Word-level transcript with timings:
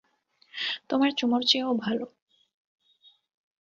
তোমার 0.89 1.11
চুমোর 1.17 1.41
চেয়েও 1.43 1.71
ভালো। 1.75 2.05